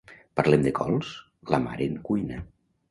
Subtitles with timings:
[0.39, 1.11] Parlem de cols?,
[1.55, 2.45] la mare en cuina.